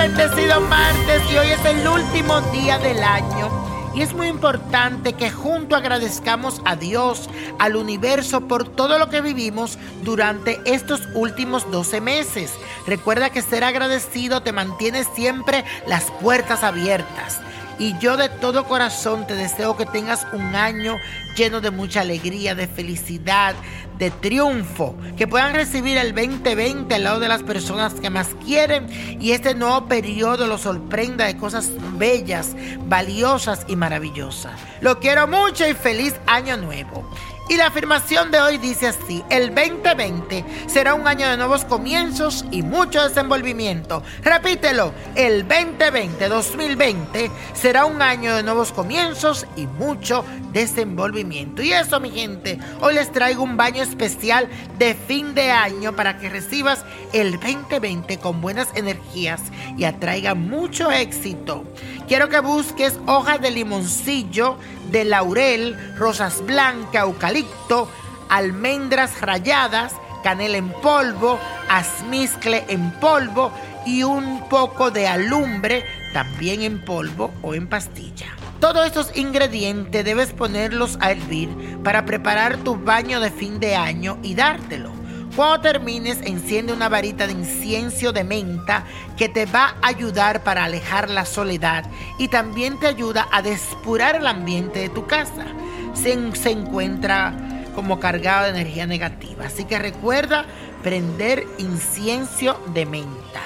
[0.00, 3.50] bendecido martes y hoy es el último día del año.
[3.94, 9.20] Y es muy importante que junto agradezcamos a Dios, al universo, por todo lo que
[9.20, 12.52] vivimos durante estos últimos 12 meses.
[12.86, 17.40] Recuerda que ser agradecido te mantiene siempre las puertas abiertas.
[17.80, 20.98] Y yo de todo corazón te deseo que tengas un año
[21.34, 23.54] lleno de mucha alegría, de felicidad,
[23.96, 24.94] de triunfo.
[25.16, 28.86] Que puedan recibir el 2020 al lado de las personas que más quieren
[29.18, 32.54] y este nuevo periodo los sorprenda de cosas bellas,
[32.86, 34.60] valiosas y maravillosas.
[34.82, 37.10] Lo quiero mucho y feliz año nuevo.
[37.50, 42.44] Y la afirmación de hoy dice así, el 2020 será un año de nuevos comienzos
[42.52, 44.04] y mucho desenvolvimiento.
[44.22, 51.60] Repítelo, el 2020, 2020 será un año de nuevos comienzos y mucho desenvolvimiento.
[51.60, 56.18] Y eso, mi gente, hoy les traigo un baño especial de fin de año para
[56.18, 59.40] que recibas el 2020 con buenas energías
[59.76, 61.64] y atraiga mucho éxito.
[62.10, 64.56] Quiero que busques hojas de limoncillo,
[64.90, 67.88] de laurel, rosas blancas, eucalipto,
[68.28, 69.92] almendras rayadas,
[70.24, 73.52] canela en polvo, azmizcle en polvo
[73.86, 78.26] y un poco de alumbre también en polvo o en pastilla.
[78.58, 84.18] Todos estos ingredientes debes ponerlos a hervir para preparar tu baño de fin de año
[84.24, 84.99] y dártelo.
[85.40, 88.84] Cuando termines, enciende una varita de incienso de menta
[89.16, 91.86] que te va a ayudar para alejar la soledad
[92.18, 95.46] y también te ayuda a despurar el ambiente de tu casa.
[95.94, 97.32] Se, se encuentra
[97.74, 99.46] como cargado de energía negativa.
[99.46, 100.44] Así que recuerda
[100.82, 103.40] prender incienso de menta.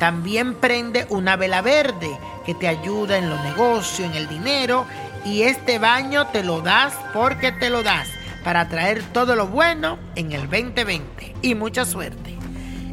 [0.00, 2.10] También prende una vela verde
[2.44, 4.84] que te ayuda en los negocios, en el dinero.
[5.24, 8.08] Y este baño te lo das porque te lo das
[8.44, 12.36] para traer todo lo bueno en el 2020 y mucha suerte.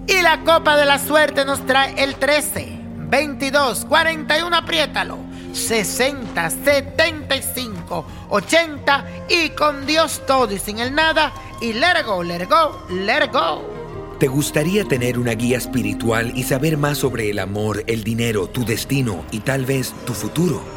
[0.07, 5.17] Y la copa de la suerte nos trae el 13, 22, 41, apriétalo,
[5.53, 12.23] 60, 75, 80 y con Dios todo y sin el nada y let it go,
[12.23, 13.77] let it go, let it go.
[14.19, 18.65] ¿Te gustaría tener una guía espiritual y saber más sobre el amor, el dinero, tu
[18.65, 20.76] destino y tal vez tu futuro?